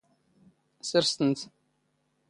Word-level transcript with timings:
ⵙⵔⵙ 0.89 1.05
ⵜⵏⵜ. 1.17 1.39